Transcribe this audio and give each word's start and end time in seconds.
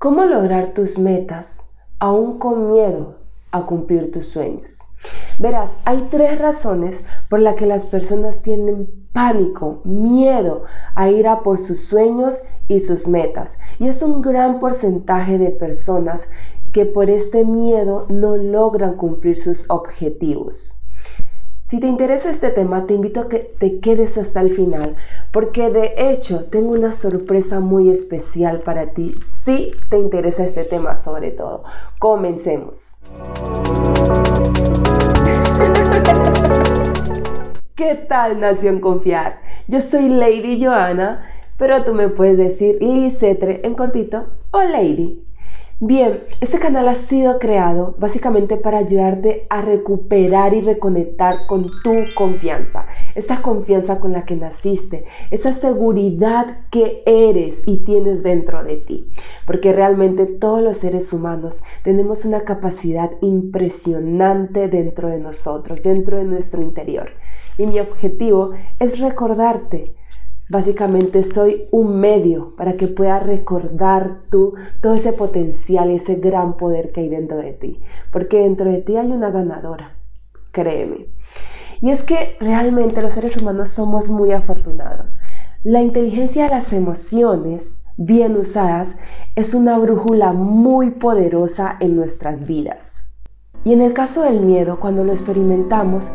¿Cómo 0.00 0.24
lograr 0.26 0.74
tus 0.74 0.96
metas 0.96 1.58
aún 1.98 2.38
con 2.38 2.70
miedo 2.70 3.16
a 3.50 3.66
cumplir 3.66 4.12
tus 4.12 4.26
sueños? 4.26 4.78
Verás, 5.40 5.70
hay 5.84 5.98
tres 6.08 6.38
razones 6.38 7.04
por 7.28 7.40
las 7.40 7.56
que 7.56 7.66
las 7.66 7.84
personas 7.84 8.40
tienen 8.40 8.88
pánico, 9.12 9.80
miedo 9.82 10.62
a 10.94 11.10
ir 11.10 11.26
a 11.26 11.40
por 11.40 11.58
sus 11.58 11.80
sueños 11.80 12.38
y 12.68 12.78
sus 12.78 13.08
metas. 13.08 13.58
Y 13.80 13.88
es 13.88 14.00
un 14.00 14.22
gran 14.22 14.60
porcentaje 14.60 15.36
de 15.36 15.50
personas 15.50 16.28
que 16.72 16.86
por 16.86 17.10
este 17.10 17.44
miedo 17.44 18.06
no 18.08 18.36
logran 18.36 18.94
cumplir 18.94 19.36
sus 19.36 19.68
objetivos. 19.68 20.77
Si 21.68 21.80
te 21.80 21.86
interesa 21.86 22.30
este 22.30 22.48
tema, 22.48 22.86
te 22.86 22.94
invito 22.94 23.20
a 23.20 23.28
que 23.28 23.40
te 23.40 23.78
quedes 23.78 24.16
hasta 24.16 24.40
el 24.40 24.48
final, 24.48 24.96
porque 25.30 25.68
de 25.68 25.92
hecho 25.98 26.46
tengo 26.46 26.70
una 26.70 26.92
sorpresa 26.92 27.60
muy 27.60 27.90
especial 27.90 28.60
para 28.60 28.94
ti 28.94 29.14
si 29.44 29.72
te 29.90 29.98
interesa 29.98 30.46
este 30.46 30.64
tema 30.64 30.94
sobre 30.94 31.30
todo. 31.30 31.64
Comencemos. 31.98 32.76
¿Qué 37.74 37.96
tal 38.08 38.40
Nación 38.40 38.80
Confiar? 38.80 39.42
Yo 39.66 39.82
soy 39.82 40.08
Lady 40.08 40.64
Joana, 40.64 41.22
pero 41.58 41.84
tú 41.84 41.92
me 41.92 42.08
puedes 42.08 42.38
decir 42.38 42.78
Licetre 42.80 43.60
en 43.62 43.74
cortito 43.74 44.28
o 44.52 44.62
Lady. 44.62 45.27
Bien, 45.80 46.24
este 46.40 46.58
canal 46.58 46.88
ha 46.88 46.96
sido 46.96 47.38
creado 47.38 47.94
básicamente 48.00 48.56
para 48.56 48.78
ayudarte 48.78 49.46
a 49.48 49.62
recuperar 49.62 50.52
y 50.52 50.60
reconectar 50.60 51.46
con 51.46 51.70
tu 51.84 52.12
confianza, 52.16 52.86
esa 53.14 53.42
confianza 53.42 54.00
con 54.00 54.10
la 54.10 54.24
que 54.24 54.34
naciste, 54.34 55.04
esa 55.30 55.52
seguridad 55.52 56.66
que 56.72 57.04
eres 57.06 57.62
y 57.64 57.84
tienes 57.84 58.24
dentro 58.24 58.64
de 58.64 58.78
ti, 58.78 59.08
porque 59.46 59.72
realmente 59.72 60.26
todos 60.26 60.64
los 60.64 60.78
seres 60.78 61.12
humanos 61.12 61.62
tenemos 61.84 62.24
una 62.24 62.40
capacidad 62.40 63.12
impresionante 63.20 64.66
dentro 64.66 65.06
de 65.06 65.20
nosotros, 65.20 65.84
dentro 65.84 66.16
de 66.16 66.24
nuestro 66.24 66.60
interior. 66.60 67.10
Y 67.56 67.66
mi 67.66 67.78
objetivo 67.78 68.50
es 68.80 68.98
recordarte 68.98 69.94
Básicamente 70.50 71.22
soy 71.22 71.68
un 71.70 72.00
medio 72.00 72.54
para 72.56 72.74
que 72.74 72.88
puedas 72.88 73.22
recordar 73.22 74.22
tú 74.30 74.54
todo 74.80 74.94
ese 74.94 75.12
potencial 75.12 75.90
ese 75.90 76.16
gran 76.16 76.56
poder 76.56 76.90
que 76.90 77.02
hay 77.02 77.08
dentro 77.08 77.36
de 77.36 77.52
ti. 77.52 77.80
Porque 78.10 78.38
dentro 78.38 78.70
de 78.70 78.78
ti 78.78 78.96
hay 78.96 79.12
una 79.12 79.30
ganadora, 79.30 79.96
créeme. 80.52 81.08
Y 81.80 81.90
es 81.90 82.02
que 82.02 82.36
realmente 82.40 83.02
los 83.02 83.12
seres 83.12 83.36
humanos 83.36 83.68
somos 83.68 84.08
muy 84.08 84.32
afortunados. 84.32 85.06
La 85.64 85.82
inteligencia 85.82 86.44
de 86.44 86.50
las 86.50 86.72
emociones 86.72 87.82
bien 87.98 88.36
usadas 88.36 88.96
es 89.34 89.54
una 89.54 89.76
brújula 89.76 90.32
muy 90.32 90.92
poderosa 90.92 91.76
en 91.80 91.94
nuestras 91.94 92.46
vidas. 92.46 93.02
Y 93.64 93.72
en 93.72 93.82
el 93.82 93.92
caso 93.92 94.22
del 94.22 94.40
miedo, 94.40 94.80
cuando 94.80 95.04
lo 95.04 95.12
experimentamos, 95.12 96.08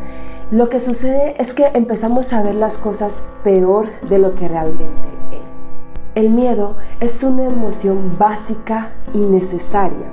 lo 0.53 0.69
que 0.69 0.79
sucede 0.79 1.33
es 1.41 1.51
que 1.51 1.65
empezamos 1.73 2.31
a 2.31 2.43
ver 2.43 2.53
las 2.53 2.77
cosas 2.77 3.25
peor 3.43 3.87
de 4.07 4.19
lo 4.19 4.35
que 4.35 4.47
realmente 4.47 5.01
es. 5.31 5.63
El 6.13 6.29
miedo 6.29 6.75
es 6.99 7.23
una 7.23 7.45
emoción 7.45 8.11
básica 8.19 8.91
y 9.15 9.17
necesaria. 9.17 10.05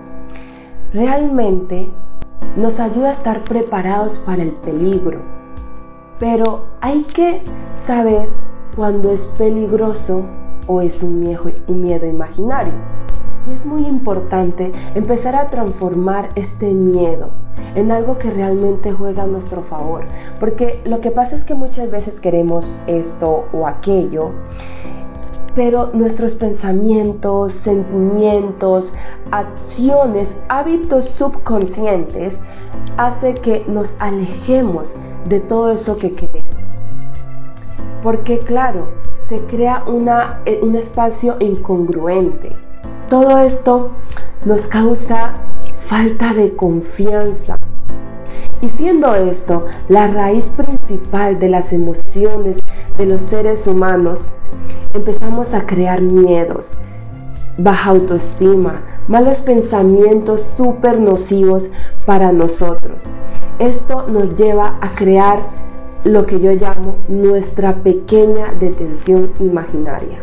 Realmente 0.94 1.90
nos 2.56 2.80
ayuda 2.80 3.10
a 3.10 3.12
estar 3.12 3.44
preparados 3.44 4.18
para 4.18 4.42
el 4.42 4.52
peligro. 4.52 5.20
Pero 6.18 6.64
hay 6.80 7.02
que 7.02 7.42
saber 7.84 8.30
cuando 8.74 9.10
es 9.10 9.26
peligroso 9.36 10.24
o 10.66 10.80
es 10.80 11.02
un 11.02 11.20
miedo, 11.20 11.52
un 11.66 11.82
miedo 11.82 12.06
imaginario. 12.06 12.72
Y 13.46 13.52
es 13.52 13.66
muy 13.66 13.86
importante 13.86 14.72
empezar 14.94 15.36
a 15.36 15.50
transformar 15.50 16.30
este 16.34 16.72
miedo 16.72 17.28
en 17.74 17.90
algo 17.90 18.18
que 18.18 18.30
realmente 18.30 18.92
juega 18.92 19.24
a 19.24 19.26
nuestro 19.26 19.62
favor. 19.62 20.04
Porque 20.38 20.80
lo 20.84 21.00
que 21.00 21.10
pasa 21.10 21.36
es 21.36 21.44
que 21.44 21.54
muchas 21.54 21.90
veces 21.90 22.20
queremos 22.20 22.74
esto 22.86 23.46
o 23.52 23.66
aquello, 23.66 24.32
pero 25.54 25.90
nuestros 25.92 26.34
pensamientos, 26.34 27.52
sentimientos, 27.52 28.92
acciones, 29.30 30.34
hábitos 30.48 31.06
subconscientes 31.06 32.40
hace 32.96 33.34
que 33.34 33.64
nos 33.66 33.96
alejemos 33.98 34.96
de 35.28 35.40
todo 35.40 35.70
eso 35.72 35.98
que 35.98 36.12
queremos. 36.12 36.44
Porque 38.02 38.38
claro, 38.38 38.88
se 39.28 39.40
crea 39.46 39.84
una, 39.86 40.40
eh, 40.44 40.60
un 40.62 40.74
espacio 40.76 41.36
incongruente. 41.40 42.56
Todo 43.08 43.38
esto 43.38 43.90
nos 44.44 44.62
causa 44.62 45.34
falta 45.80 46.32
de 46.34 46.54
confianza. 46.54 47.58
Y 48.62 48.68
siendo 48.68 49.14
esto 49.14 49.66
la 49.88 50.08
raíz 50.08 50.44
principal 50.56 51.38
de 51.38 51.48
las 51.48 51.72
emociones 51.72 52.58
de 52.98 53.06
los 53.06 53.22
seres 53.22 53.66
humanos, 53.66 54.30
empezamos 54.94 55.54
a 55.54 55.66
crear 55.66 56.00
miedos, 56.02 56.74
baja 57.56 57.90
autoestima, 57.90 58.82
malos 59.08 59.40
pensamientos 59.40 60.42
súper 60.42 61.00
nocivos 61.00 61.70
para 62.06 62.32
nosotros. 62.32 63.04
Esto 63.58 64.06
nos 64.08 64.34
lleva 64.34 64.78
a 64.80 64.90
crear 64.90 65.40
lo 66.04 66.24
que 66.26 66.40
yo 66.40 66.52
llamo 66.52 66.96
nuestra 67.08 67.82
pequeña 67.82 68.52
detención 68.58 69.32
imaginaria. 69.38 70.18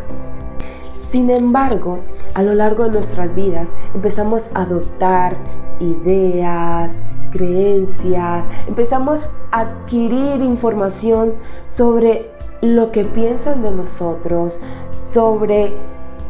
Sin 1.10 1.30
embargo, 1.30 2.00
a 2.34 2.42
lo 2.42 2.54
largo 2.54 2.84
de 2.84 2.90
nuestras 2.90 3.34
vidas 3.34 3.70
empezamos 3.94 4.50
a 4.52 4.62
adoptar 4.62 5.36
ideas, 5.80 6.96
creencias, 7.30 8.44
empezamos 8.66 9.28
a 9.50 9.60
adquirir 9.60 10.42
información 10.42 11.34
sobre 11.66 12.30
lo 12.60 12.92
que 12.92 13.04
piensan 13.04 13.62
de 13.62 13.70
nosotros, 13.70 14.60
sobre 14.92 15.72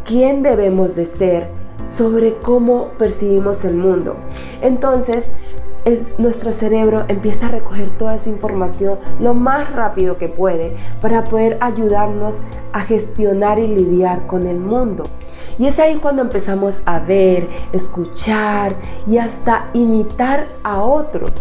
quién 0.05 0.43
debemos 0.43 0.95
de 0.95 1.07
ser, 1.07 1.49
sobre 1.85 2.37
cómo 2.37 2.91
percibimos 2.99 3.65
el 3.65 3.77
mundo. 3.77 4.17
Entonces, 4.61 5.33
nuestro 6.19 6.53
cerebro 6.53 7.05
empieza 7.09 7.47
a 7.47 7.51
recoger 7.51 7.91
toda 7.99 8.17
esa 8.17 8.31
información 8.31 8.99
lo 9.21 9.35
más 9.35 9.73
rápido 9.73 10.19
que 10.19 10.29
puede 10.29 10.75
para 11.01 11.25
poder 11.25 11.57
ayudarnos 11.61 12.37
a 12.73 12.81
gestionar 12.81 13.59
y 13.59 13.67
lidiar 13.67 14.27
con 14.27 14.47
el 14.47 14.59
mundo. 14.59 15.05
Y 15.59 15.67
es 15.67 15.79
ahí 15.79 15.97
cuando 15.97 16.23
empezamos 16.23 16.83
a 16.85 17.01
ver, 17.01 17.49
escuchar 17.73 18.77
y 19.07 19.19
hasta 19.19 19.71
imitar 19.73 20.47
a 20.63 20.83
otros. 20.83 21.33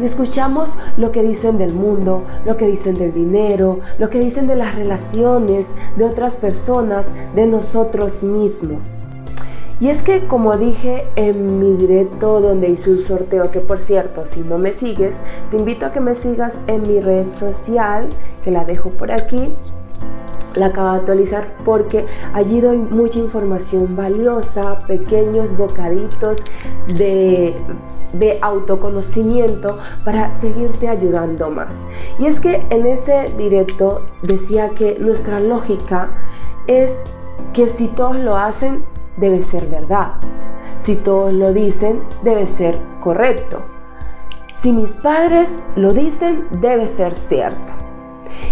Y 0.00 0.04
escuchamos 0.04 0.74
lo 0.96 1.12
que 1.12 1.22
dicen 1.22 1.58
del 1.58 1.72
mundo, 1.72 2.22
lo 2.44 2.56
que 2.56 2.66
dicen 2.66 2.96
del 2.96 3.12
dinero, 3.12 3.80
lo 3.98 4.10
que 4.10 4.20
dicen 4.20 4.46
de 4.46 4.56
las 4.56 4.74
relaciones 4.74 5.68
de 5.96 6.04
otras 6.04 6.36
personas, 6.36 7.06
de 7.34 7.46
nosotros 7.46 8.22
mismos. 8.22 9.04
Y 9.80 9.88
es 9.88 10.02
que 10.02 10.26
como 10.26 10.56
dije 10.56 11.06
en 11.14 11.60
mi 11.60 11.76
directo 11.76 12.40
donde 12.40 12.68
hice 12.68 12.90
un 12.90 13.00
sorteo, 13.00 13.50
que 13.52 13.60
por 13.60 13.78
cierto, 13.78 14.26
si 14.26 14.40
no 14.40 14.58
me 14.58 14.72
sigues, 14.72 15.18
te 15.50 15.56
invito 15.56 15.86
a 15.86 15.92
que 15.92 16.00
me 16.00 16.16
sigas 16.16 16.58
en 16.66 16.82
mi 16.82 17.00
red 17.00 17.30
social, 17.30 18.08
que 18.42 18.50
la 18.50 18.64
dejo 18.64 18.90
por 18.90 19.12
aquí. 19.12 19.54
La 20.54 20.66
acabo 20.66 20.92
de 20.92 20.98
actualizar 20.98 21.54
porque 21.64 22.06
allí 22.32 22.60
doy 22.60 22.78
mucha 22.78 23.20
información 23.20 23.94
valiosa, 23.94 24.80
pequeños 24.88 25.56
bocaditos 25.56 26.38
de, 26.96 27.54
de 28.14 28.38
autoconocimiento 28.40 29.78
para 30.04 30.32
seguirte 30.40 30.88
ayudando 30.88 31.50
más. 31.50 31.84
Y 32.18 32.26
es 32.26 32.40
que 32.40 32.66
en 32.70 32.86
ese 32.86 33.32
directo 33.36 34.02
decía 34.22 34.70
que 34.70 34.98
nuestra 34.98 35.38
lógica 35.38 36.10
es 36.66 37.04
que 37.52 37.68
si 37.68 37.86
todos 37.86 38.16
lo 38.16 38.36
hacen, 38.36 38.82
debe 39.18 39.42
ser 39.42 39.66
verdad. 39.66 40.12
Si 40.80 40.96
todos 40.96 41.32
lo 41.32 41.52
dicen, 41.52 42.02
debe 42.22 42.46
ser 42.46 42.78
correcto. 43.00 43.62
Si 44.60 44.72
mis 44.72 44.92
padres 44.92 45.56
lo 45.76 45.92
dicen, 45.92 46.46
debe 46.50 46.86
ser 46.86 47.14
cierto. 47.14 47.72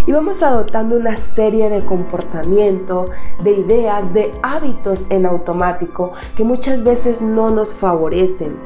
Y 0.07 0.13
vamos 0.13 0.43
adoptando 0.43 0.97
una 0.97 1.17
serie 1.17 1.69
de 1.69 1.85
comportamientos, 1.85 3.11
de 3.43 3.53
ideas, 3.53 4.13
de 4.15 4.33
hábitos 4.43 5.07
en 5.11 5.27
automático 5.27 6.13
que 6.37 6.45
muchas 6.45 6.83
veces 6.85 7.21
no 7.21 7.51
nos 7.51 7.73
favorecen. 7.73 8.57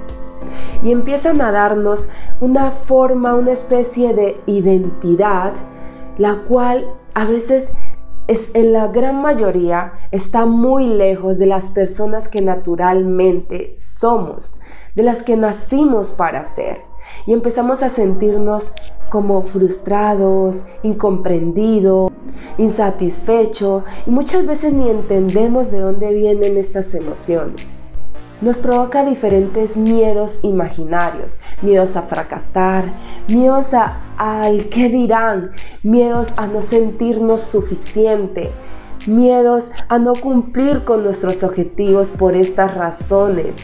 Y 0.82 0.92
empiezan 0.92 1.40
a 1.40 1.50
darnos 1.50 2.08
una 2.40 2.70
forma, 2.70 3.34
una 3.34 3.52
especie 3.52 4.14
de 4.14 4.40
identidad, 4.46 5.52
la 6.18 6.36
cual 6.48 6.86
a 7.14 7.24
veces 7.24 7.70
en 8.54 8.72
la 8.72 8.88
gran 8.88 9.22
mayoría 9.22 9.92
está 10.12 10.46
muy 10.46 10.86
lejos 10.86 11.38
de 11.38 11.46
las 11.46 11.70
personas 11.70 12.28
que 12.28 12.40
naturalmente 12.40 13.72
somos, 13.74 14.56
de 14.94 15.02
las 15.02 15.22
que 15.22 15.36
nacimos 15.36 16.12
para 16.12 16.44
ser. 16.44 16.82
Y 17.26 17.32
empezamos 17.32 17.82
a 17.82 17.88
sentirnos 17.88 18.72
como 19.08 19.42
frustrados, 19.42 20.64
incomprendidos, 20.84 22.12
insatisfecho 22.58 23.84
y 24.06 24.10
muchas 24.10 24.46
veces 24.46 24.74
ni 24.74 24.88
entendemos 24.88 25.72
de 25.72 25.80
dónde 25.80 26.14
vienen 26.14 26.56
estas 26.56 26.94
emociones. 26.94 27.79
Nos 28.40 28.56
provoca 28.56 29.04
diferentes 29.04 29.76
miedos 29.76 30.38
imaginarios, 30.42 31.40
miedos 31.60 31.94
a 31.94 32.02
fracasar, 32.02 32.90
miedos 33.28 33.74
a, 33.74 34.00
al 34.16 34.70
qué 34.70 34.88
dirán, 34.88 35.50
miedos 35.82 36.28
a 36.36 36.46
no 36.46 36.62
sentirnos 36.62 37.42
suficiente, 37.42 38.50
miedos 39.06 39.70
a 39.88 39.98
no 39.98 40.14
cumplir 40.14 40.84
con 40.84 41.04
nuestros 41.04 41.42
objetivos 41.42 42.08
por 42.12 42.34
estas 42.34 42.74
razones. 42.74 43.58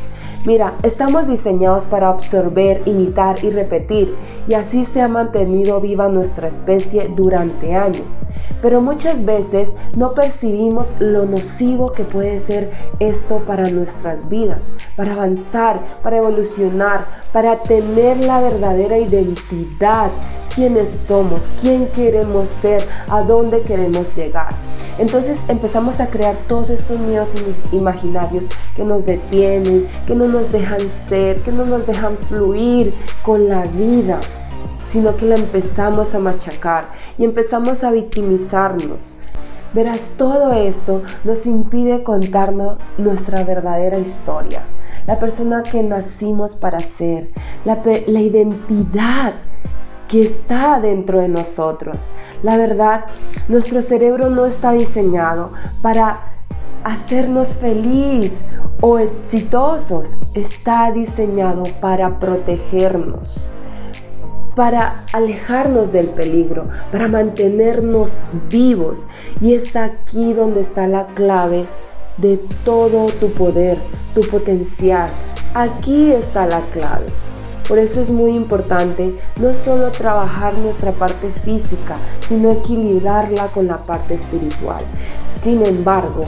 Mira, 0.45 0.75
estamos 0.83 1.27
diseñados 1.27 1.87
para 1.87 2.09
absorber, 2.09 2.81
imitar 2.87 3.43
y 3.43 3.51
repetir, 3.51 4.15
y 4.47 4.55
así 4.55 4.85
se 4.85 5.01
ha 5.01 5.09
mantenido 5.09 5.81
viva 5.81 6.09
nuestra 6.09 6.49
especie 6.49 7.11
durante 7.17 7.75
años. 7.75 8.21
Pero 8.63 8.81
muchas 8.81 9.25
veces 9.25 9.73
no 9.97 10.13
percibimos 10.15 10.89
lo 10.99 11.27
nocivo 11.27 11.93
que 11.93 12.05
puede 12.05 12.39
ser 12.39 12.71
esto 13.01 13.39
para 13.47 13.71
nuestras 13.71 14.29
vidas, 14.29 14.79
para 14.97 15.13
avanzar, 15.13 15.81
para 16.03 16.19
evolucionar, 16.19 17.07
para 17.33 17.57
tener 17.57 18.25
la 18.25 18.41
verdadera 18.41 18.99
identidad, 18.99 20.11
quiénes 20.55 20.89
somos, 20.89 21.43
quién 21.61 21.87
queremos 21.89 22.49
ser, 22.49 22.83
a 23.09 23.23
dónde 23.23 23.63
queremos 23.63 24.15
llegar. 24.17 24.49
Entonces 24.99 25.39
empezamos 25.49 26.01
a 26.01 26.07
crear 26.07 26.35
todos 26.49 26.71
estos 26.71 26.99
miedos 26.99 27.29
imaginarios 27.73 28.49
que 28.75 28.85
nos 28.85 29.05
detienen, 29.05 29.87
que 30.07 30.15
no 30.27 30.41
nos 30.41 30.53
dejan 30.53 30.81
ser, 31.09 31.41
que 31.43 31.53
no 31.53 31.65
nos 31.65 31.87
dejan 31.87 32.17
fluir 32.19 32.93
con 33.23 33.49
la 33.49 33.65
vida, 33.67 34.19
sino 34.91 35.15
que 35.17 35.27
la 35.27 35.37
empezamos 35.37 36.15
a 36.15 36.19
machacar 36.19 36.91
y 37.17 37.25
empezamos 37.25 37.85
a 37.85 37.93
victimizarnos. 37.93 39.17
Verás, 39.73 40.11
todo 40.17 40.53
esto 40.53 41.03
nos 41.25 41.47
impide 41.47 42.03
contarnos 42.03 42.79
nuestra 42.99 43.45
verdadera 43.45 43.99
historia, 43.99 44.63
la 45.07 45.19
persona 45.19 45.63
que 45.63 45.83
nacimos 45.83 46.57
para 46.57 46.81
ser, 46.81 47.29
la, 47.65 47.81
la 48.07 48.21
identidad 48.21 49.35
que 50.09 50.23
está 50.23 50.81
dentro 50.81 51.21
de 51.21 51.29
nosotros. 51.29 52.09
La 52.43 52.57
verdad, 52.57 53.05
nuestro 53.49 53.83
cerebro 53.83 54.31
no 54.31 54.47
está 54.47 54.73
diseñado 54.73 55.53
para 55.83 56.21
hacernos 56.85 57.57
feliz 57.57 58.33
o 58.81 58.99
exitosos. 58.99 60.17
Está 60.35 60.93
diseñado 60.93 61.65
para 61.81 62.19
protegernos, 62.19 63.49
para 64.55 64.93
alejarnos 65.13 65.93
del 65.93 66.09
peligro, 66.09 66.69
para 66.93 67.09
mantenernos 67.09 68.11
vivos. 68.51 69.07
Y 69.41 69.55
está 69.55 69.85
aquí 69.85 70.33
donde 70.33 70.61
está 70.61 70.87
la 70.87 71.07
clave 71.09 71.67
de 72.19 72.39
todo 72.65 73.07
tu 73.07 73.31
poder, 73.33 73.79
tu 74.15 74.23
potencial. 74.23 75.11
Aquí 75.55 76.13
está 76.13 76.47
la 76.47 76.61
clave. 76.73 77.07
Por 77.69 77.79
eso 77.79 78.01
es 78.01 78.11
muy 78.11 78.31
importante 78.31 79.19
no 79.41 79.53
solo 79.53 79.91
trabajar 79.91 80.57
nuestra 80.59 80.93
parte 80.93 81.33
física, 81.33 81.97
sino 82.29 82.53
equilibrarla 82.53 83.49
con 83.49 83.67
la 83.67 83.79
parte 83.79 84.15
espiritual. 84.15 84.83
Sin 85.43 85.67
embargo, 85.67 86.25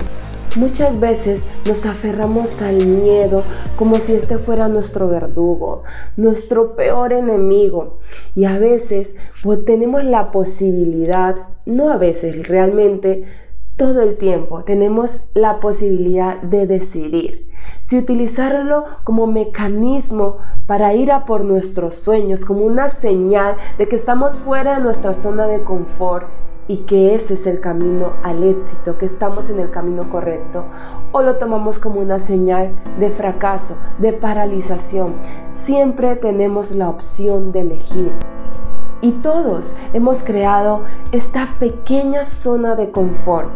Muchas 0.57 0.99
veces 0.99 1.63
nos 1.67 1.85
aferramos 1.85 2.61
al 2.63 2.85
miedo 2.87 3.45
como 3.77 3.97
si 3.97 4.15
este 4.15 4.39
fuera 4.39 4.69
nuestro 4.69 5.07
verdugo, 5.07 5.83
nuestro 6.17 6.75
peor 6.75 7.13
enemigo. 7.13 7.99
Y 8.35 8.45
a 8.45 8.59
veces 8.59 9.15
pues, 9.43 9.65
tenemos 9.65 10.05
la 10.05 10.33
posibilidad, 10.33 11.37
no 11.67 11.91
a 11.91 11.99
veces, 11.99 12.49
realmente 12.49 13.25
todo 13.77 14.03
el 14.03 14.17
tiempo 14.17 14.65
tenemos 14.65 15.21
la 15.35 15.61
posibilidad 15.61 16.41
de 16.43 16.67
decidir 16.67 17.49
si 17.81 17.97
utilizarlo 17.97 18.85
como 19.05 19.27
mecanismo 19.27 20.39
para 20.67 20.95
ir 20.95 21.13
a 21.13 21.25
por 21.25 21.45
nuestros 21.45 21.95
sueños, 21.95 22.45
como 22.45 22.63
una 22.65 22.89
señal 22.89 23.57
de 23.79 23.89
que 23.89 23.97
estamos 23.97 24.39
fuera 24.39 24.77
de 24.77 24.83
nuestra 24.83 25.15
zona 25.15 25.47
de 25.47 25.63
confort 25.63 26.27
y 26.69 26.79
que 26.79 27.15
ese 27.15 27.35
es 27.35 27.47
el 27.47 27.61
camino 27.61 28.13
al 28.23 28.45
éxito, 28.45 28.99
que 28.99 29.07
estamos 29.07 29.49
en 29.51 29.59
el 29.59 29.71
camino 29.71 30.09
correcto, 30.11 30.67
o 31.13 31.23
lo 31.23 31.37
tomamos 31.37 31.79
como 31.79 32.01
una 32.01 32.19
señal 32.19 32.73
de 33.01 33.11
fracaso, 33.11 33.77
de 33.99 34.13
paralización. 34.13 35.15
Siempre 35.51 36.15
tenemos 36.17 36.71
la 36.71 36.91
opción 36.91 37.51
de 37.53 37.63
elegir. 37.63 38.13
Y 39.01 39.13
todos 39.13 39.75
hemos 39.95 40.23
creado 40.23 40.83
esta 41.13 41.49
pequeña 41.59 42.25
zona 42.25 42.75
de 42.75 42.91
confort. 42.91 43.49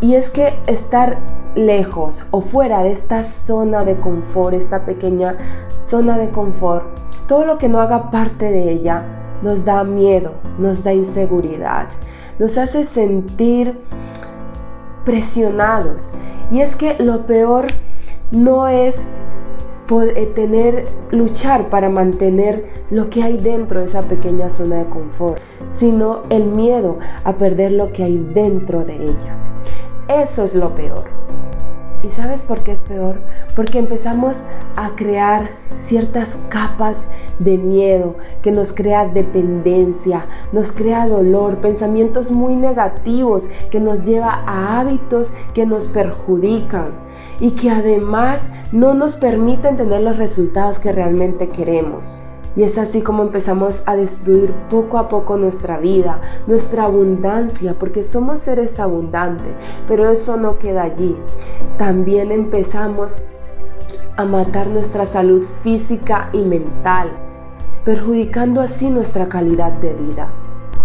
Y 0.00 0.14
es 0.14 0.30
que 0.30 0.58
estar 0.66 1.18
lejos 1.54 2.24
o 2.30 2.40
fuera 2.40 2.82
de 2.82 2.92
esta 2.92 3.24
zona 3.24 3.84
de 3.84 3.98
confort, 3.98 4.54
esta 4.54 4.84
pequeña 4.86 5.36
zona 5.82 6.16
de 6.16 6.30
confort, 6.30 6.84
todo 7.26 7.44
lo 7.44 7.58
que 7.58 7.68
no 7.68 7.80
haga 7.80 8.10
parte 8.10 8.50
de 8.50 8.70
ella 8.70 9.04
nos 9.42 9.64
da 9.64 9.84
miedo, 9.84 10.32
nos 10.58 10.82
da 10.82 10.92
inseguridad, 10.92 11.88
nos 12.38 12.58
hace 12.58 12.84
sentir 12.84 13.78
presionados. 15.04 16.10
Y 16.50 16.60
es 16.60 16.76
que 16.76 16.96
lo 16.98 17.26
peor 17.26 17.66
no 18.30 18.68
es 18.68 18.96
eh, 19.90 20.32
tener, 20.34 20.84
luchar 21.10 21.70
para 21.70 21.88
mantener 21.88 22.66
lo 22.90 23.08
que 23.08 23.22
hay 23.22 23.38
dentro 23.38 23.80
de 23.80 23.86
esa 23.86 24.02
pequeña 24.02 24.50
zona 24.50 24.76
de 24.76 24.86
confort, 24.86 25.38
sino 25.76 26.24
el 26.28 26.44
miedo 26.44 26.98
a 27.24 27.34
perder 27.38 27.72
lo 27.72 27.90
que 27.92 28.04
hay 28.04 28.18
dentro 28.34 28.84
de 28.84 28.96
ella. 28.96 29.36
Eso 30.08 30.44
es 30.44 30.54
lo 30.54 30.74
peor. 30.74 31.17
¿Y 32.02 32.08
sabes 32.10 32.42
por 32.42 32.62
qué 32.62 32.72
es 32.72 32.80
peor? 32.82 33.20
Porque 33.56 33.78
empezamos 33.78 34.42
a 34.76 34.90
crear 34.90 35.50
ciertas 35.84 36.36
capas 36.48 37.08
de 37.40 37.58
miedo 37.58 38.14
que 38.40 38.52
nos 38.52 38.72
crea 38.72 39.08
dependencia, 39.08 40.26
nos 40.52 40.70
crea 40.70 41.08
dolor, 41.08 41.58
pensamientos 41.58 42.30
muy 42.30 42.54
negativos 42.54 43.46
que 43.70 43.80
nos 43.80 44.04
lleva 44.04 44.44
a 44.46 44.78
hábitos 44.78 45.32
que 45.54 45.66
nos 45.66 45.88
perjudican 45.88 46.90
y 47.40 47.50
que 47.52 47.70
además 47.70 48.48
no 48.70 48.94
nos 48.94 49.16
permiten 49.16 49.76
tener 49.76 50.02
los 50.02 50.18
resultados 50.18 50.78
que 50.78 50.92
realmente 50.92 51.48
queremos. 51.48 52.22
Y 52.58 52.64
es 52.64 52.76
así 52.76 53.02
como 53.02 53.22
empezamos 53.22 53.84
a 53.86 53.94
destruir 53.94 54.52
poco 54.68 54.98
a 54.98 55.08
poco 55.08 55.36
nuestra 55.36 55.78
vida, 55.78 56.20
nuestra 56.48 56.86
abundancia, 56.86 57.78
porque 57.78 58.02
somos 58.02 58.40
seres 58.40 58.80
abundantes, 58.80 59.54
pero 59.86 60.10
eso 60.10 60.36
no 60.36 60.58
queda 60.58 60.82
allí. 60.82 61.16
También 61.78 62.32
empezamos 62.32 63.14
a 64.16 64.24
matar 64.24 64.66
nuestra 64.66 65.06
salud 65.06 65.44
física 65.62 66.30
y 66.32 66.42
mental, 66.42 67.10
perjudicando 67.84 68.60
así 68.60 68.90
nuestra 68.90 69.28
calidad 69.28 69.70
de 69.74 69.94
vida. 69.94 70.28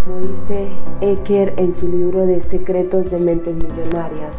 Como 0.06 0.20
dice 0.20 0.68
Eker 1.02 1.56
en 1.58 1.74
su 1.74 1.90
libro 1.90 2.28
de 2.28 2.40
Secretos 2.42 3.10
de 3.10 3.18
Mentes 3.18 3.56
Millonarias, 3.56 4.36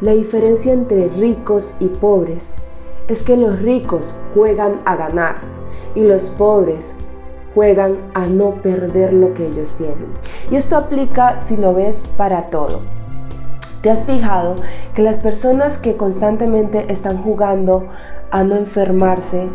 la 0.00 0.14
diferencia 0.14 0.72
entre 0.72 1.06
ricos 1.10 1.72
y 1.78 1.86
pobres 1.86 2.48
es 3.08 3.22
que 3.22 3.36
los 3.36 3.60
ricos 3.60 4.14
juegan 4.34 4.80
a 4.84 4.96
ganar 4.96 5.36
y 5.94 6.02
los 6.02 6.30
pobres 6.30 6.94
juegan 7.54 7.98
a 8.14 8.26
no 8.26 8.54
perder 8.62 9.12
lo 9.12 9.34
que 9.34 9.46
ellos 9.46 9.70
tienen. 9.76 10.06
Y 10.50 10.56
esto 10.56 10.76
aplica 10.76 11.40
si 11.40 11.56
lo 11.56 11.74
ves 11.74 12.02
para 12.16 12.50
todo. 12.50 12.80
¿Te 13.82 13.90
has 13.90 14.04
fijado 14.04 14.56
que 14.94 15.02
las 15.02 15.18
personas 15.18 15.76
que 15.76 15.96
constantemente 15.96 16.86
están 16.90 17.18
jugando 17.22 17.86
a 18.30 18.44
no 18.44 18.54
enfermarse 18.54 19.48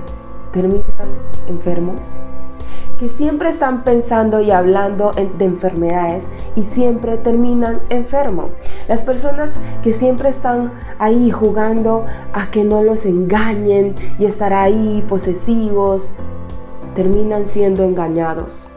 terminan 0.52 0.84
enfermos? 1.48 2.18
Que 3.00 3.10
siempre 3.10 3.50
están 3.50 3.84
pensando 3.84 4.42
y 4.42 4.50
hablando 4.50 5.12
de 5.12 5.46
enfermedades 5.46 6.28
y 6.56 6.64
siempre 6.64 7.18
terminan 7.18 7.82
enfermos. 7.90 8.50
Las 8.88 9.02
personas 9.04 9.52
que 9.84 9.94
siempre 9.94 10.30
están 10.30 10.72
ahí 10.98 11.30
jugando 11.30 12.06
a 12.34 12.50
que 12.50 12.64
no 12.64 12.82
los 12.82 13.06
engañen 13.06 13.94
y 14.18 14.26
estar 14.26 14.52
ahí 14.52 15.06
posesivos, 15.08 16.10
terminan 16.96 17.46
siendo 17.46 17.84
engañados. 17.84 18.68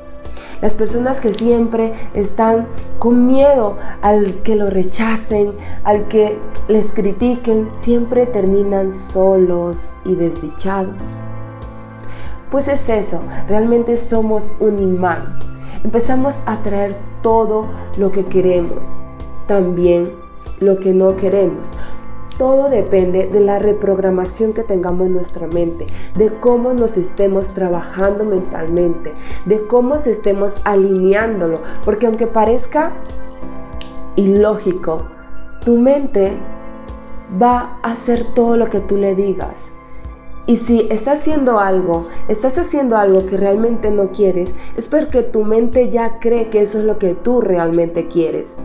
Las 0.60 0.74
personas 0.74 1.20
que 1.20 1.32
siempre 1.32 1.94
están 2.12 2.66
con 2.98 3.26
miedo 3.26 3.78
al 4.02 4.42
que 4.42 4.56
lo 4.56 4.68
rechacen, 4.68 5.54
al 5.84 6.06
que 6.08 6.36
les 6.68 6.92
critiquen, 6.92 7.70
siempre 7.80 8.26
terminan 8.26 8.92
solos 8.92 9.90
y 10.04 10.14
desdichados. 10.14 11.02
Pues 12.50 12.68
es 12.68 12.88
eso, 12.88 13.22
realmente 13.48 13.96
somos 13.96 14.54
un 14.60 14.78
imán. 14.80 15.38
Empezamos 15.84 16.34
a 16.46 16.62
traer 16.62 16.96
todo 17.22 17.66
lo 17.96 18.10
que 18.10 18.26
queremos 18.26 19.00
también 19.50 20.12
lo 20.60 20.78
que 20.78 20.94
no 20.94 21.16
queremos. 21.16 21.72
Todo 22.38 22.70
depende 22.70 23.26
de 23.26 23.40
la 23.40 23.58
reprogramación 23.58 24.52
que 24.52 24.62
tengamos 24.62 25.08
en 25.08 25.14
nuestra 25.14 25.48
mente, 25.48 25.86
de 26.14 26.32
cómo 26.38 26.72
nos 26.72 26.96
estemos 26.96 27.48
trabajando 27.48 28.24
mentalmente, 28.24 29.12
de 29.46 29.66
cómo 29.66 29.98
se 29.98 30.12
estemos 30.12 30.54
alineándolo. 30.62 31.62
Porque 31.84 32.06
aunque 32.06 32.28
parezca 32.28 32.92
ilógico, 34.14 35.02
tu 35.64 35.76
mente 35.76 36.30
va 37.42 37.76
a 37.82 37.90
hacer 37.90 38.32
todo 38.32 38.56
lo 38.56 38.68
que 38.68 38.78
tú 38.78 38.96
le 38.96 39.16
digas. 39.16 39.72
Y 40.50 40.56
si 40.56 40.88
estás 40.90 41.20
haciendo 41.20 41.60
algo, 41.60 42.08
estás 42.26 42.58
haciendo 42.58 42.96
algo 42.96 43.24
que 43.24 43.36
realmente 43.36 43.88
no 43.92 44.10
quieres, 44.10 44.52
es 44.76 44.88
porque 44.88 45.22
tu 45.22 45.44
mente 45.44 45.90
ya 45.90 46.18
cree 46.18 46.50
que 46.50 46.62
eso 46.62 46.80
es 46.80 46.84
lo 46.84 46.98
que 46.98 47.14
tú 47.14 47.40
realmente 47.40 48.08
quieres. 48.08 48.56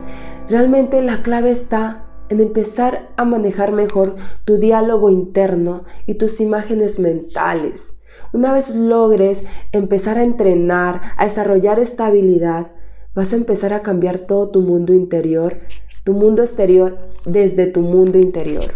Realmente 0.49 1.03
la 1.03 1.21
clave 1.21 1.51
está 1.51 2.05
en 2.29 2.39
empezar 2.39 3.09
a 3.17 3.23
manejar 3.23 3.71
mejor 3.71 4.15
tu 4.45 4.57
diálogo 4.57 5.11
interno 5.11 5.83
y 6.07 6.15
tus 6.15 6.41
imágenes 6.41 6.97
mentales. 6.97 7.93
Una 8.33 8.51
vez 8.51 8.73
logres 8.73 9.43
empezar 9.71 10.17
a 10.17 10.23
entrenar, 10.23 11.01
a 11.17 11.25
desarrollar 11.25 11.77
esta 11.77 12.07
habilidad, 12.07 12.71
vas 13.13 13.31
a 13.31 13.35
empezar 13.35 13.73
a 13.73 13.83
cambiar 13.83 14.17
todo 14.25 14.49
tu 14.49 14.61
mundo 14.61 14.91
interior, 14.91 15.57
tu 16.03 16.13
mundo 16.13 16.41
exterior 16.41 16.97
desde 17.25 17.67
tu 17.67 17.81
mundo 17.81 18.17
interior. 18.17 18.73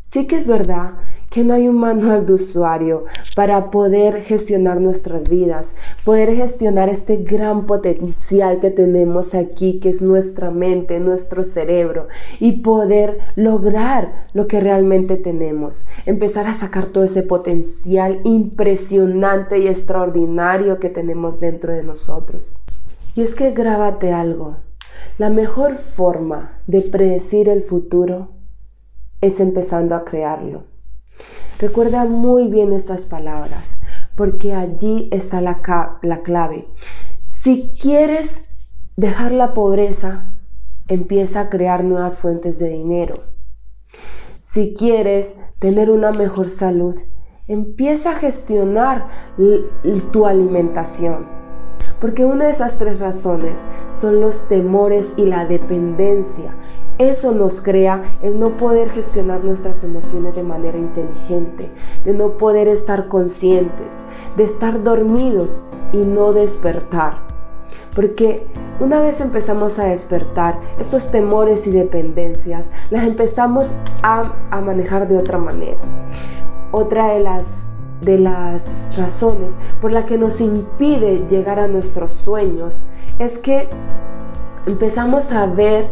Sí 0.00 0.26
que 0.26 0.38
es 0.38 0.46
verdad 0.46 0.92
que 1.30 1.44
no 1.44 1.54
hay 1.54 1.68
un 1.68 1.78
manual 1.78 2.26
de 2.26 2.32
usuario 2.34 3.04
para 3.36 3.70
poder 3.70 4.22
gestionar 4.22 4.80
nuestras 4.80 5.28
vidas, 5.28 5.74
poder 6.04 6.34
gestionar 6.34 6.88
este 6.88 7.18
gran 7.18 7.66
potencial 7.66 8.60
que 8.60 8.70
tenemos 8.70 9.34
aquí, 9.34 9.78
que 9.80 9.90
es 9.90 10.00
nuestra 10.00 10.50
mente, 10.50 11.00
nuestro 11.00 11.42
cerebro, 11.42 12.08
y 12.40 12.60
poder 12.62 13.18
lograr 13.36 14.26
lo 14.32 14.48
que 14.48 14.60
realmente 14.60 15.16
tenemos, 15.16 15.84
empezar 16.06 16.46
a 16.46 16.54
sacar 16.54 16.86
todo 16.86 17.04
ese 17.04 17.22
potencial 17.22 18.20
impresionante 18.24 19.58
y 19.58 19.68
extraordinario 19.68 20.78
que 20.78 20.88
tenemos 20.88 21.40
dentro 21.40 21.72
de 21.72 21.82
nosotros. 21.82 22.58
Y 23.14 23.22
es 23.22 23.34
que 23.34 23.50
grábate 23.50 24.12
algo, 24.12 24.56
la 25.18 25.30
mejor 25.30 25.76
forma 25.76 26.60
de 26.66 26.82
predecir 26.82 27.48
el 27.48 27.62
futuro 27.62 28.28
es 29.20 29.40
empezando 29.40 29.94
a 29.94 30.04
crearlo. 30.04 30.77
Recuerda 31.58 32.04
muy 32.04 32.48
bien 32.48 32.72
estas 32.72 33.04
palabras, 33.04 33.76
porque 34.16 34.54
allí 34.54 35.08
está 35.10 35.40
la, 35.40 35.60
la 36.02 36.22
clave. 36.22 36.68
Si 37.24 37.70
quieres 37.80 38.42
dejar 38.96 39.32
la 39.32 39.54
pobreza, 39.54 40.38
empieza 40.88 41.40
a 41.40 41.50
crear 41.50 41.84
nuevas 41.84 42.18
fuentes 42.18 42.58
de 42.58 42.68
dinero. 42.68 43.24
Si 44.42 44.74
quieres 44.74 45.34
tener 45.58 45.90
una 45.90 46.12
mejor 46.12 46.48
salud, 46.48 46.96
empieza 47.46 48.10
a 48.10 48.14
gestionar 48.14 49.08
tu 50.12 50.26
alimentación. 50.26 51.26
Porque 52.00 52.24
una 52.24 52.46
de 52.46 52.52
esas 52.52 52.76
tres 52.76 52.98
razones 52.98 53.60
son 53.90 54.20
los 54.20 54.48
temores 54.48 55.08
y 55.16 55.26
la 55.26 55.46
dependencia. 55.46 56.54
Eso 56.98 57.32
nos 57.32 57.60
crea 57.60 58.02
el 58.22 58.40
no 58.40 58.56
poder 58.56 58.90
gestionar 58.90 59.44
nuestras 59.44 59.84
emociones 59.84 60.34
de 60.34 60.42
manera 60.42 60.76
inteligente, 60.76 61.70
de 62.04 62.12
no 62.12 62.36
poder 62.36 62.66
estar 62.66 63.06
conscientes, 63.06 64.02
de 64.36 64.42
estar 64.42 64.82
dormidos 64.82 65.60
y 65.92 65.98
no 65.98 66.32
despertar. 66.32 67.18
Porque 67.94 68.46
una 68.80 69.00
vez 69.00 69.20
empezamos 69.20 69.78
a 69.78 69.84
despertar, 69.84 70.58
estos 70.78 71.10
temores 71.10 71.66
y 71.68 71.70
dependencias 71.70 72.70
las 72.90 73.04
empezamos 73.04 73.70
a, 74.02 74.32
manejar 74.64 75.06
de 75.06 75.18
otra 75.18 75.38
manera. 75.38 75.78
Otra 76.72 77.08
de 77.08 77.20
las 77.20 77.68
de 78.00 78.16
las 78.16 78.88
razones 78.96 79.52
por 79.80 79.90
la 79.90 80.06
que 80.06 80.18
nos 80.18 80.40
impide 80.40 81.26
llegar 81.28 81.58
a 81.58 81.66
nuestros 81.66 82.12
sueños 82.12 82.82
es 83.18 83.38
que 83.38 83.68
empezamos 84.66 85.32
a 85.32 85.46
ver 85.46 85.90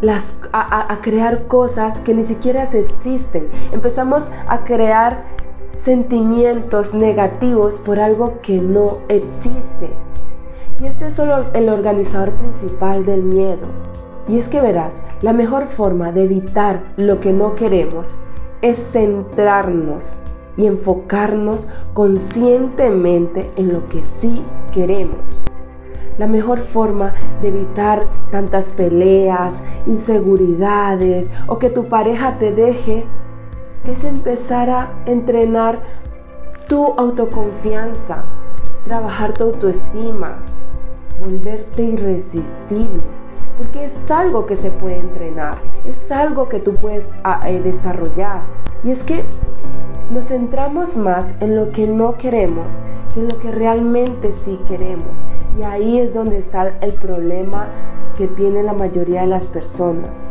las, 0.00 0.34
a, 0.52 0.98
crear 1.00 1.46
cosas 1.46 2.00
que 2.00 2.14
ni 2.14 2.24
siquiera 2.24 2.64
existen. 2.64 3.48
Empezamos 3.72 4.28
a 4.46 4.64
crear 4.64 5.24
sentimientos 5.72 6.94
negativos 6.94 7.78
por 7.78 7.98
algo 7.98 8.40
que 8.42 8.60
no 8.60 8.98
existe. 9.08 9.90
Y 10.80 10.86
este 10.86 11.06
es 11.08 11.14
solo 11.14 11.46
el 11.54 11.68
organizador 11.68 12.32
principal 12.32 13.04
del 13.04 13.22
miedo. 13.22 13.66
Y 14.28 14.38
es 14.38 14.48
que 14.48 14.60
verás, 14.60 15.00
la 15.22 15.32
mejor 15.32 15.66
forma 15.66 16.12
de 16.12 16.24
evitar 16.24 16.82
lo 16.96 17.20
que 17.20 17.32
no 17.32 17.54
queremos 17.54 18.16
es 18.60 18.78
centrarnos 18.78 20.16
y 20.56 20.66
enfocarnos 20.66 21.68
conscientemente 21.94 23.50
en 23.56 23.72
lo 23.72 23.86
que 23.86 24.02
sí 24.20 24.42
queremos. 24.72 25.42
La 26.18 26.26
mejor 26.26 26.58
forma 26.58 27.12
de 27.42 27.48
evitar 27.48 28.02
tantas 28.30 28.72
peleas, 28.72 29.62
inseguridades 29.86 31.28
o 31.46 31.58
que 31.58 31.68
tu 31.68 31.88
pareja 31.88 32.38
te 32.38 32.52
deje 32.52 33.04
es 33.84 34.02
empezar 34.02 34.70
a 34.70 34.90
entrenar 35.04 35.80
tu 36.68 36.94
autoconfianza, 36.96 38.24
trabajar 38.84 39.32
tu 39.34 39.44
autoestima, 39.44 40.36
volverte 41.20 41.82
irresistible. 41.82 43.02
Porque 43.58 43.84
es 43.84 44.10
algo 44.10 44.44
que 44.44 44.56
se 44.56 44.70
puede 44.70 44.98
entrenar, 44.98 45.56
es 45.86 46.10
algo 46.10 46.48
que 46.48 46.60
tú 46.60 46.74
puedes 46.74 47.08
ah, 47.24 47.48
eh, 47.48 47.60
desarrollar. 47.60 48.42
Y 48.84 48.90
es 48.90 49.02
que 49.02 49.24
nos 50.10 50.26
centramos 50.26 50.96
más 50.96 51.34
en 51.40 51.56
lo 51.56 51.72
que 51.72 51.86
no 51.86 52.16
queremos 52.16 52.80
que 53.16 53.20
en 53.20 53.28
lo 53.28 53.38
que 53.40 53.50
realmente 53.50 54.30
sí 54.32 54.60
queremos. 54.68 55.24
Y 55.58 55.62
ahí 55.62 55.98
es 55.98 56.12
donde 56.12 56.38
está 56.38 56.74
el 56.80 56.92
problema 56.92 57.68
que 58.16 58.26
tiene 58.28 58.62
la 58.62 58.74
mayoría 58.74 59.22
de 59.22 59.26
las 59.26 59.46
personas. 59.46 60.28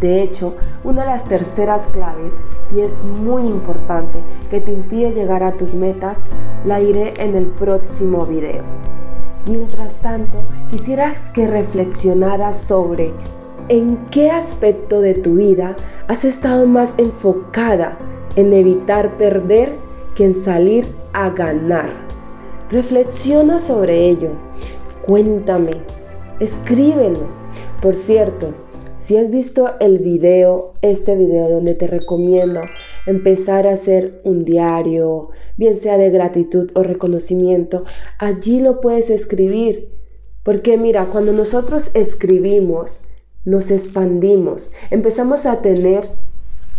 De 0.00 0.22
hecho, 0.22 0.56
una 0.82 1.02
de 1.02 1.08
las 1.08 1.24
terceras 1.24 1.86
claves, 1.92 2.40
y 2.74 2.80
es 2.80 3.04
muy 3.04 3.42
importante, 3.42 4.18
que 4.50 4.60
te 4.60 4.72
impide 4.72 5.12
llegar 5.12 5.42
a 5.42 5.52
tus 5.52 5.74
metas, 5.74 6.22
la 6.64 6.80
iré 6.80 7.14
en 7.22 7.36
el 7.36 7.46
próximo 7.46 8.26
video. 8.26 8.64
Mientras 9.46 9.92
tanto, 9.96 10.42
quisieras 10.70 11.30
que 11.32 11.46
reflexionaras 11.46 12.56
sobre 12.56 13.12
en 13.68 13.96
qué 14.10 14.30
aspecto 14.30 15.00
de 15.00 15.14
tu 15.14 15.34
vida 15.34 15.76
has 16.08 16.24
estado 16.24 16.66
más 16.66 16.90
enfocada 16.96 17.96
en 18.36 18.52
evitar 18.52 19.16
perder 19.16 19.76
que 20.14 20.24
en 20.24 20.44
salir 20.44 20.86
a 21.12 21.30
ganar. 21.30 21.90
Reflexiona 22.70 23.60
sobre 23.60 24.08
ello. 24.08 24.30
Cuéntame. 25.06 25.72
Escríbelo. 26.40 27.28
Por 27.80 27.94
cierto, 27.94 28.54
si 28.96 29.18
has 29.18 29.30
visto 29.30 29.68
el 29.80 29.98
video, 29.98 30.72
este 30.80 31.14
video 31.14 31.50
donde 31.50 31.74
te 31.74 31.86
recomiendo 31.86 32.62
empezar 33.06 33.66
a 33.66 33.74
hacer 33.74 34.22
un 34.24 34.46
diario, 34.46 35.28
bien 35.58 35.76
sea 35.76 35.98
de 35.98 36.08
gratitud 36.08 36.70
o 36.74 36.82
reconocimiento, 36.82 37.84
allí 38.18 38.60
lo 38.60 38.80
puedes 38.80 39.10
escribir. 39.10 39.90
Porque 40.42 40.78
mira, 40.78 41.06
cuando 41.12 41.32
nosotros 41.32 41.90
escribimos, 41.92 43.02
nos 43.44 43.70
expandimos, 43.70 44.72
empezamos 44.90 45.44
a 45.44 45.60
tener 45.60 46.08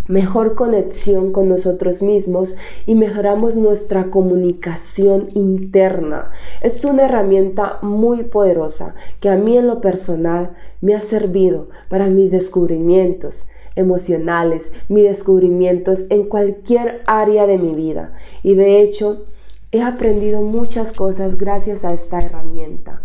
mejor 0.08 0.56
conexión 0.56 1.32
con 1.32 1.50
nosotros 1.50 2.02
mismos 2.02 2.56
y 2.86 2.96
mejoramos 2.96 3.56
nuestra 3.56 4.12
comunicación 4.12 5.28
interna. 5.34 6.32
Es 6.62 6.84
una 6.86 7.06
herramienta 7.06 7.80
muy 7.82 8.24
poderosa 8.24 8.96
que 9.20 9.30
a 9.30 9.38
mí 9.38 9.58
en 9.58 9.68
lo 9.68 9.82
personal 9.82 10.56
me 10.82 10.96
ha 10.96 11.02
servido 11.02 11.70
para 11.90 12.08
mis 12.08 12.32
descubrimientos 12.32 13.48
emocionales, 13.76 14.72
mis 14.88 15.04
descubrimientos 15.04 16.06
en 16.10 16.24
cualquier 16.24 17.02
área 17.08 17.46
de 17.46 17.58
mi 17.58 17.74
vida. 17.74 18.14
Y 18.44 18.56
de 18.56 18.82
hecho, 18.82 19.26
he 19.72 19.82
aprendido 19.82 20.42
muchas 20.42 20.94
cosas 20.94 21.38
gracias 21.38 21.84
a 21.84 21.94
esta 21.94 22.20
herramienta 22.20 23.02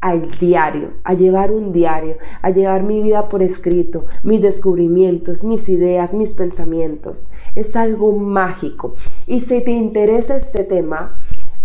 al 0.00 0.30
diario, 0.38 0.92
a 1.02 1.14
llevar 1.14 1.50
un 1.50 1.72
diario, 1.72 2.16
a 2.42 2.50
llevar 2.50 2.84
mi 2.84 3.02
vida 3.02 3.28
por 3.28 3.42
escrito, 3.42 4.06
mis 4.22 4.40
descubrimientos, 4.40 5.42
mis 5.42 5.68
ideas, 5.68 6.14
mis 6.14 6.34
pensamientos. 6.34 7.28
Es 7.56 7.74
algo 7.74 8.12
mágico. 8.12 8.94
Y 9.26 9.40
si 9.40 9.60
te 9.60 9.72
interesa 9.72 10.36
este 10.36 10.62
tema, 10.62 11.16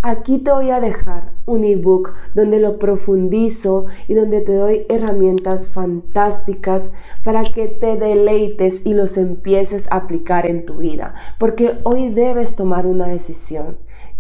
aquí 0.01 0.39
te 0.39 0.51
voy 0.51 0.71
a 0.71 0.81
dejar 0.81 1.31
un 1.45 1.63
ebook 1.63 2.13
donde 2.33 2.59
lo 2.59 2.79
profundizo 2.79 3.85
y 4.07 4.15
donde 4.15 4.41
te 4.41 4.55
doy 4.55 4.85
herramientas 4.89 5.67
fantásticas 5.67 6.89
para 7.23 7.43
que 7.43 7.67
te 7.67 7.97
deleites 7.97 8.81
y 8.83 8.95
los 8.95 9.17
empieces 9.17 9.87
a 9.91 9.97
aplicar 9.97 10.47
en 10.47 10.65
tu 10.65 10.77
vida. 10.77 11.13
Porque 11.37 11.77
hoy 11.83 12.09
debes 12.09 12.55
tomar 12.55 12.87
una 12.87 13.07
decisión. 13.07 13.77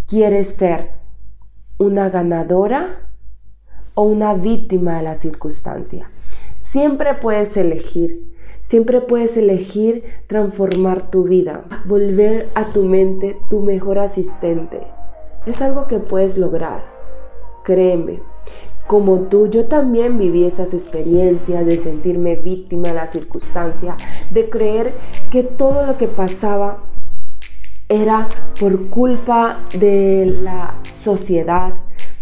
¿Quieres 0.07 0.49
ser 0.49 0.91
una 1.79 2.09
ganadora? 2.09 3.12
O 3.95 4.03
una 4.03 4.33
víctima 4.33 4.97
de 4.97 5.03
la 5.03 5.15
circunstancia. 5.15 6.09
Siempre 6.59 7.15
puedes 7.15 7.55
elegir, 7.57 8.33
siempre 8.63 9.01
puedes 9.01 9.37
elegir 9.37 10.03
transformar 10.27 11.09
tu 11.11 11.23
vida, 11.23 11.65
volver 11.85 12.49
a 12.55 12.71
tu 12.73 12.83
mente 12.83 13.37
tu 13.49 13.59
mejor 13.59 13.99
asistente. 13.99 14.81
Es 15.45 15.61
algo 15.61 15.87
que 15.87 15.99
puedes 15.99 16.37
lograr, 16.37 16.83
créeme. 17.63 18.21
como 18.87 19.21
tú, 19.21 19.47
yo 19.47 19.65
también 19.65 20.17
viví 20.17 20.43
esas 20.43 20.73
experiencias 20.73 21.65
de 21.65 21.77
sentirme 21.77 22.35
víctima 22.35 22.89
de 22.89 22.95
la 22.95 23.07
circunstancia, 23.07 23.95
de 24.31 24.49
creer 24.49 24.93
que 25.31 25.43
todo 25.43 25.85
lo 25.85 25.97
que 25.97 26.09
pasaba 26.09 26.83
era 27.87 28.27
por 28.59 28.89
culpa 28.89 29.59
de 29.77 30.37
la 30.41 30.75
sociedad, 30.91 31.73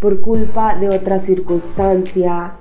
por 0.01 0.19
culpa 0.19 0.75
de 0.75 0.89
otras 0.89 1.21
circunstancias, 1.25 2.59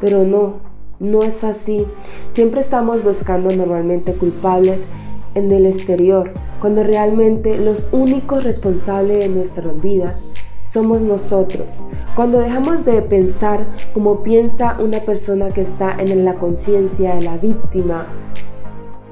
pero 0.00 0.24
no, 0.24 0.54
no 0.98 1.22
es 1.22 1.44
así. 1.44 1.86
Siempre 2.30 2.62
estamos 2.62 3.04
buscando 3.04 3.54
normalmente 3.54 4.14
culpables 4.14 4.86
en 5.34 5.52
el 5.52 5.66
exterior, 5.66 6.32
cuando 6.60 6.82
realmente 6.82 7.58
los 7.58 7.92
únicos 7.92 8.42
responsables 8.42 9.18
de 9.18 9.28
nuestras 9.28 9.82
vidas 9.82 10.34
somos 10.64 11.02
nosotros. 11.02 11.82
Cuando 12.16 12.40
dejamos 12.40 12.86
de 12.86 13.02
pensar 13.02 13.66
como 13.92 14.22
piensa 14.22 14.74
una 14.80 15.00
persona 15.00 15.50
que 15.50 15.60
está 15.60 15.94
en 15.98 16.24
la 16.24 16.36
conciencia 16.36 17.16
de 17.16 17.22
la 17.22 17.36
víctima, 17.36 18.06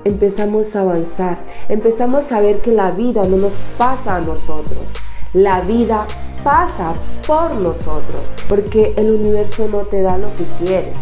empezamos 0.05 0.75
a 0.75 0.81
avanzar, 0.81 1.45
empezamos 1.69 2.33
a 2.33 2.41
ver 2.41 2.63
que 2.63 2.73
la 2.73 2.91
vida 2.93 3.27
no 3.27 3.37
nos 3.37 3.59
pasa 3.77 4.17
a 4.17 4.21
nosotros, 4.21 4.95
la 5.35 5.61
vida 5.61 6.07
pasa 6.47 6.95
por 7.27 7.57
nosotros, 7.57 8.33
porque 8.49 8.95
el 8.97 9.11
universo 9.11 9.67
no 9.67 9.79
te 9.79 10.01
da 10.01 10.17
lo 10.17 10.29
que 10.37 10.45
quieres, 10.65 10.97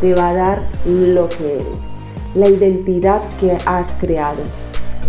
te 0.00 0.12
va 0.12 0.30
a 0.30 0.34
dar 0.34 0.62
lo 0.84 1.28
que 1.28 1.54
eres, 1.54 2.34
la 2.34 2.48
identidad 2.48 3.22
que 3.38 3.56
has 3.64 3.86
creado. 4.00 4.42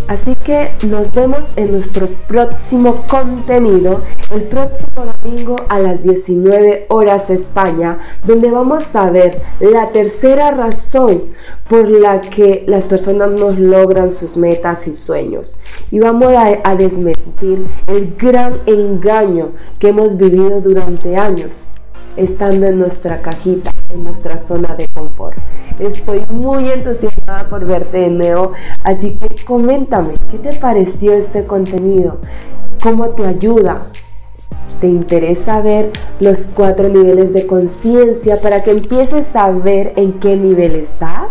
Así 0.06 0.36
que 0.44 0.70
nos 0.86 1.12
vemos 1.12 1.40
en 1.56 1.72
nuestro 1.72 2.06
próximo 2.28 3.04
contenido 3.08 4.00
el 4.34 4.42
próximo 4.42 5.04
domingo 5.22 5.56
a 5.68 5.78
las 5.78 6.02
19 6.02 6.86
horas 6.88 7.30
España, 7.30 7.98
donde 8.26 8.50
vamos 8.50 8.94
a 8.96 9.08
ver 9.10 9.40
la 9.60 9.92
tercera 9.92 10.50
razón 10.50 11.22
por 11.68 11.88
la 11.88 12.20
que 12.20 12.64
las 12.66 12.84
personas 12.84 13.30
no 13.30 13.52
logran 13.52 14.10
sus 14.10 14.36
metas 14.36 14.88
y 14.88 14.94
sueños. 14.94 15.60
Y 15.92 16.00
vamos 16.00 16.32
a, 16.34 16.74
desmentir 16.74 17.64
el 17.86 18.16
gran 18.16 18.60
engaño 18.66 19.52
que 19.78 19.88
hemos 19.88 20.16
vivido 20.16 20.60
durante 20.60 21.16
años, 21.16 21.66
estando 22.16 22.66
en 22.66 22.80
nuestra 22.80 23.22
cajita, 23.22 23.72
en 23.92 24.02
nuestra 24.02 24.38
zona 24.38 24.74
de 24.74 24.88
confort. 24.88 25.38
Estoy 25.78 26.26
muy 26.28 26.68
entusiasmada 26.70 27.48
por 27.48 27.64
verte 27.64 27.98
de 27.98 28.10
nuevo, 28.10 28.52
así 28.82 29.16
que 29.16 29.44
coméntame, 29.44 30.14
¿qué 30.30 30.38
te 30.38 30.52
pareció 30.54 31.12
este 31.12 31.44
contenido? 31.44 32.18
¿Cómo 32.82 33.10
te 33.10 33.24
ayuda? 33.24 33.78
¿Te 34.84 34.90
interesa 34.90 35.62
ver 35.62 35.92
los 36.20 36.40
cuatro 36.54 36.90
niveles 36.90 37.32
de 37.32 37.46
conciencia 37.46 38.38
para 38.42 38.62
que 38.62 38.70
empieces 38.70 39.34
a 39.34 39.50
ver 39.50 39.94
en 39.96 40.20
qué 40.20 40.36
nivel 40.36 40.74
estás? 40.74 41.28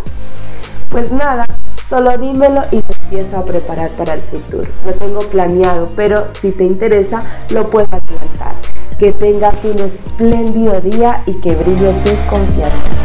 Pues 0.90 1.12
nada, 1.12 1.46
solo 1.88 2.18
dímelo 2.18 2.64
y 2.72 2.82
te 2.82 2.94
empiezo 3.04 3.38
a 3.38 3.46
preparar 3.46 3.92
para 3.92 4.16
el 4.16 4.22
futuro. 4.22 4.68
Lo 4.84 4.94
tengo 4.94 5.20
planeado, 5.20 5.90
pero 5.96 6.24
si 6.42 6.50
te 6.50 6.64
interesa, 6.64 7.22
lo 7.52 7.70
puedes 7.70 7.94
adelantar. 7.94 8.56
Que 8.98 9.12
tengas 9.12 9.54
un 9.64 9.78
espléndido 9.82 10.82
día 10.82 11.20
y 11.28 11.34
que 11.36 11.54
brille 11.54 11.94
tu 12.04 12.32
confianza. 12.32 13.03